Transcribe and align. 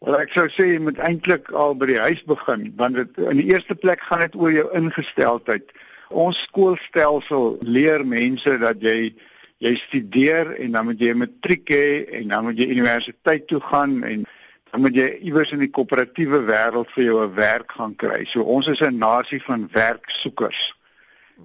Wel 0.00 0.16
ek 0.16 0.30
sou 0.32 0.46
sê 0.48 0.64
jy 0.64 0.78
moet 0.80 1.00
eintlik 1.04 1.50
al 1.52 1.74
by 1.76 1.90
die 1.90 2.00
huis 2.00 2.20
begin 2.24 2.70
want 2.80 2.96
dit 2.96 3.18
in 3.20 3.36
die 3.36 3.50
eerste 3.52 3.74
plek 3.76 4.00
gaan 4.08 4.22
dit 4.24 4.38
oor 4.40 4.54
jou 4.54 4.64
ingesteldheid. 4.78 5.74
Ons 6.08 6.40
skoolstelsel 6.46 7.58
leer 7.60 8.06
mense 8.08 8.54
dat 8.62 8.80
jy 8.80 9.12
jy 9.60 9.74
studeer 9.76 10.54
en 10.56 10.72
dan 10.72 10.88
moet 10.88 11.02
jy 11.04 11.12
'n 11.12 11.20
matriek 11.20 11.68
hê 11.68 12.08
en 12.16 12.32
dan 12.32 12.44
moet 12.48 12.56
jy 12.56 12.70
universiteit 12.72 13.44
toe 13.52 13.60
gaan 13.60 14.00
en 14.02 14.24
dan 14.72 14.80
moet 14.80 14.96
jy 14.96 15.08
iewers 15.20 15.52
in 15.52 15.60
die 15.60 15.68
koöperatiewe 15.68 16.40
wêreld 16.48 16.88
vir 16.96 17.04
jou 17.04 17.20
'n 17.20 17.34
werk 17.34 17.72
gaan 17.76 17.94
kry. 17.96 18.24
So 18.24 18.40
ons 18.40 18.68
is 18.68 18.80
'n 18.80 18.96
nasie 18.96 19.42
van 19.42 19.68
werksoekers. 19.72 20.72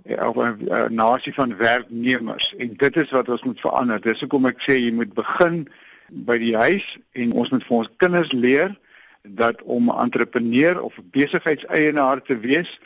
Ja, 0.05 0.31
'n 0.31 0.95
nasie 0.95 1.33
van 1.33 1.57
werknemers 1.57 2.53
en 2.57 2.73
dit 2.77 2.95
is 2.95 3.11
wat 3.11 3.29
ons 3.29 3.43
moet 3.43 3.59
verander. 3.59 3.99
Dis 3.99 4.21
hoekom 4.21 4.45
ek 4.45 4.61
sê 4.63 4.79
jy 4.79 4.91
moet 4.91 5.13
begin 5.13 5.67
by 6.09 6.37
die 6.37 6.55
huis 6.55 6.97
en 7.11 7.33
ons 7.33 7.49
moet 7.49 7.63
vir 7.63 7.77
ons 7.77 7.93
kinders 7.97 8.31
leer 8.31 8.75
dat 9.23 9.61
om 9.63 9.89
'n 9.89 10.01
entrepreneur 10.01 10.81
of 10.81 10.97
'n 10.97 11.09
besigheidseienaar 11.11 12.21
te 12.21 12.37
wees 12.37 12.79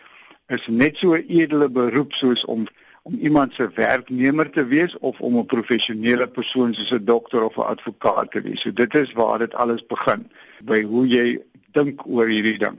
is 0.48 0.68
net 0.68 0.98
so 0.98 1.14
'n 1.14 1.26
edele 1.28 1.70
beroep 1.70 2.14
soos 2.14 2.46
om 2.46 2.68
om 3.04 3.16
iemand 3.16 3.54
se 3.54 3.70
werknemer 3.76 4.50
te 4.50 4.66
wees 4.66 4.98
of 4.98 5.20
om 5.20 5.38
'n 5.38 5.46
professionele 5.46 6.28
persoon 6.28 6.74
soos 6.74 6.92
'n 6.92 7.06
dokter 7.06 7.44
of 7.44 7.58
'n 7.58 7.72
advokaat 7.74 8.32
te 8.32 8.42
wees. 8.42 8.62
So 8.62 8.74
dit 8.74 8.96
is 8.96 9.12
waar 9.12 9.40
dit 9.40 9.54
alles 9.54 9.86
begin 9.86 10.32
by 10.64 10.84
hoe 10.84 11.08
jy 11.08 11.40
dink 11.72 12.06
oor 12.06 12.28
hierdie 12.28 12.58
ding. 12.58 12.78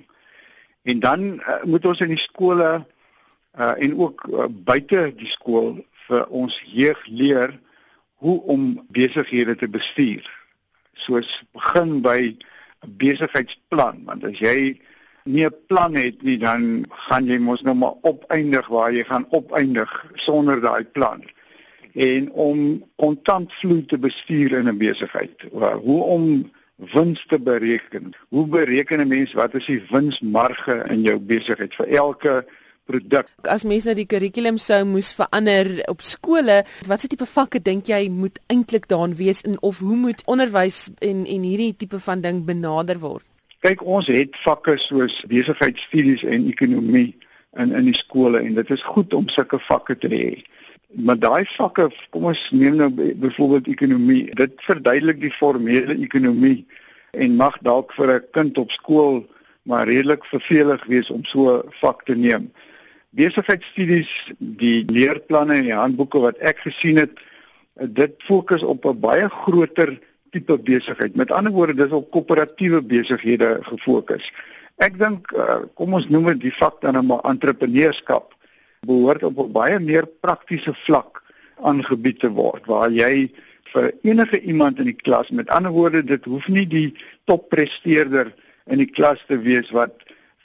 En 0.82 1.00
dan 1.00 1.20
uh, 1.22 1.62
moet 1.64 1.86
ons 1.86 2.00
in 2.00 2.08
die 2.08 2.18
skole 2.18 2.86
uh, 3.58 3.72
en 3.78 3.98
ook 3.98 4.26
uh, 4.30 4.44
buite 4.48 5.12
die 5.16 5.26
skool 5.26 5.84
vir 6.06 6.26
ons 6.26 6.62
jeug 6.66 7.06
leer 7.06 7.58
hoe 8.20 8.42
om 8.42 8.86
besighede 8.92 9.56
te 9.56 9.68
bestuur. 9.68 10.26
Soos 10.92 11.42
begin 11.56 12.00
by 12.04 12.36
'n 12.84 12.96
besigheidsplan, 13.00 14.04
want 14.04 14.24
as 14.24 14.38
jy 14.38 14.80
nie 15.24 15.46
'n 15.46 15.56
plan 15.66 15.94
het 15.94 16.22
nie, 16.22 16.38
dan 16.38 16.84
gaan 16.88 17.26
jy 17.26 17.38
mos 17.38 17.62
nou 17.62 17.74
maar 17.74 17.96
opeindig 18.02 18.68
waar 18.68 18.92
jy 18.92 19.04
gaan 19.04 19.26
opeindig 19.30 19.90
sonder 20.14 20.60
daai 20.60 20.84
plan. 20.84 21.24
En 21.94 22.30
om 22.32 22.84
kontantvloei 22.96 23.84
te 23.86 23.98
bestuur 23.98 24.52
in 24.52 24.68
'n 24.68 24.78
besigheid, 24.78 25.36
hoe 25.82 26.02
om 26.02 26.50
wins 26.92 27.26
te 27.26 27.40
bereken. 27.40 28.12
Hoe 28.28 28.46
bereken 28.46 29.00
'n 29.00 29.08
mens 29.08 29.32
wat 29.32 29.54
is 29.54 29.66
die 29.66 29.82
winsmarge 29.90 30.84
in 30.88 31.02
jou 31.02 31.18
besigheid 31.18 31.74
vir 31.74 31.88
elke 31.88 32.46
produk? 32.90 33.30
As 33.48 33.64
mense 33.68 33.88
nou 33.88 33.96
die 33.98 34.08
kurrikulum 34.10 34.58
sou 34.60 34.82
moes 34.88 35.12
verander 35.16 35.70
op 35.90 36.04
skole, 36.04 36.60
watse 36.90 37.10
tipe 37.10 37.28
vakke 37.28 37.62
dink 37.62 37.90
jy 37.90 38.04
moet 38.12 38.38
eintlik 38.52 38.88
daarin 38.90 39.16
wees 39.18 39.42
en 39.48 39.58
of 39.66 39.80
hoe 39.84 39.96
moet 39.96 40.22
onderwys 40.30 40.88
en 40.98 41.24
en 41.24 41.48
hierdie 41.48 41.72
tipe 41.82 42.00
van 42.06 42.24
ding 42.26 42.44
benader 42.48 43.00
word? 43.02 43.24
Kyk, 43.64 43.82
ons 43.84 44.08
het 44.08 44.36
vakke 44.44 44.78
soos 44.80 45.20
besigheidstudies 45.28 46.24
en 46.24 46.48
ekonomie 46.50 47.10
in 47.60 47.74
in 47.76 47.90
die 47.90 47.96
skole 47.96 48.40
en 48.40 48.54
dit 48.56 48.70
is 48.76 48.86
goed 48.94 49.14
om 49.14 49.28
sulke 49.28 49.60
vakke 49.66 49.98
te 49.98 50.10
hê. 50.12 50.28
Maar 51.06 51.18
daai 51.22 51.44
vakke, 51.54 51.90
kom 52.10 52.30
ons 52.32 52.40
neem 52.50 52.80
nou 52.80 52.88
byvoorbeeld 52.94 53.68
ekonomie, 53.70 54.22
dit 54.34 54.64
verduidelik 54.66 55.20
die 55.22 55.34
formele 55.34 55.94
ekonomie 56.02 56.64
en 57.12 57.36
mag 57.38 57.58
dalk 57.66 57.92
vir 57.98 58.16
'n 58.16 58.26
kind 58.32 58.58
op 58.58 58.70
skool 58.70 59.22
maar 59.62 59.86
redelik 59.86 60.24
vervelig 60.24 60.84
wees 60.84 61.10
om 61.10 61.24
so 61.24 61.56
'n 61.56 61.62
vak 61.82 62.04
te 62.04 62.14
neem. 62.14 62.52
Besigheidstudies, 63.10 64.10
die 64.38 64.84
leerplanne 64.86 65.56
en 65.60 65.66
die 65.66 65.74
handboeke 65.74 66.20
wat 66.22 66.38
ek 66.38 66.62
gesien 66.66 67.00
het, 67.02 67.18
dit 67.80 68.14
fokus 68.22 68.62
op 68.62 68.84
'n 68.86 69.00
baie 69.00 69.28
groter 69.28 69.98
tipe 70.30 70.58
besigheid. 70.58 71.16
Met 71.16 71.30
ander 71.30 71.52
woorde, 71.52 71.74
dis 71.74 71.90
op 71.90 72.10
koöperatiewe 72.10 72.82
besighede 72.82 73.58
gefokus. 73.62 74.30
Ek 74.78 74.98
dink 74.98 75.32
uh, 75.32 75.66
kom 75.74 75.94
ons 75.94 76.08
noem 76.08 76.26
dit 76.32 76.40
die 76.40 76.54
vak 76.54 76.80
dan 76.80 76.94
nou 76.94 77.02
maar 77.04 77.24
entrepreneurskap 77.24 78.34
behoort 78.86 79.22
op 79.22 79.38
'n 79.38 79.52
baie 79.52 79.78
meer 79.78 80.06
praktiese 80.06 80.74
vlak 80.74 81.22
aangebied 81.56 82.20
te 82.20 82.30
word 82.30 82.66
waar 82.66 82.90
jy 82.90 83.30
vir 83.72 83.92
enige 84.02 84.40
iemand 84.40 84.78
in 84.78 84.88
die 84.90 85.02
klas, 85.02 85.30
met 85.30 85.50
ander 85.50 85.70
woorde, 85.70 86.02
dit 86.04 86.24
hoef 86.24 86.48
nie 86.48 86.66
die 86.66 86.94
toppresteerder 87.24 88.32
in 88.66 88.78
die 88.78 88.90
klas 88.90 89.22
te 89.28 89.38
wees 89.38 89.70
wat 89.70 89.94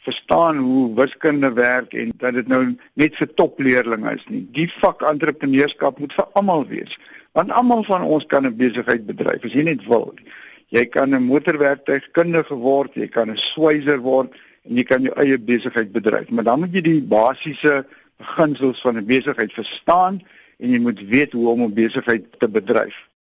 verstaan 0.06 0.58
hoe 0.62 0.94
wiskunde 0.96 1.52
werk 1.58 1.94
en 1.94 2.14
dat 2.22 2.38
dit 2.38 2.48
nou 2.52 2.62
net 2.94 3.18
vir 3.20 3.34
topleerlinge 3.40 4.16
is 4.16 4.26
nie. 4.30 4.44
Die 4.56 4.68
vak 4.80 5.04
entrepreneurskap 5.10 6.00
moet 6.00 6.14
vir 6.14 6.28
almal 6.40 6.66
wees. 6.70 6.98
Want 7.38 7.52
almal 7.52 7.84
van 7.88 8.06
ons 8.06 8.26
kan 8.26 8.46
'n 8.46 8.56
besigheid 8.58 9.06
bedryf 9.06 9.44
as 9.44 9.54
jy 9.54 9.64
net 9.64 9.86
wil. 9.88 10.14
Jy 10.70 10.86
kan 10.86 11.16
'n 11.16 11.24
motorwerktuigkundige 11.24 12.56
word, 12.56 12.94
jy 12.96 13.08
kan 13.08 13.30
'n 13.32 13.38
swyser 13.38 14.00
word 14.00 14.34
en 14.70 14.78
jy 14.78 14.84
kan 14.84 15.02
jou 15.02 15.14
eie 15.18 15.38
besigheid 15.38 15.92
bedryf. 15.92 16.30
Maar 16.30 16.44
dan 16.44 16.60
moet 16.60 16.74
jy 16.74 16.82
die 16.82 17.02
basiese 17.02 17.86
beginsels 18.18 18.82
van 18.82 18.98
'n 18.98 19.06
besigheid 19.06 19.54
verstaan 19.54 20.22
en 20.60 20.70
jy 20.70 20.80
moet 20.80 21.00
weet 21.10 21.32
hoe 21.32 21.50
om 21.50 21.62
'n 21.62 21.74
besigheid 21.74 22.24
te 22.40 22.48
bedryf. 22.48 23.08